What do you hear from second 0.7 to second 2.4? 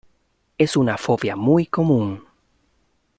una fobia muy común.